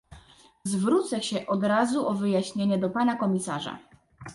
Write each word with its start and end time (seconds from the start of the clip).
Zwrócę 0.63 1.23
się 1.23 1.47
od 1.47 1.63
razu 1.63 2.07
o 2.07 2.13
wyjaśnienie 2.13 2.77
do 2.77 2.89
pana 2.89 3.15
komisarza 3.15 3.79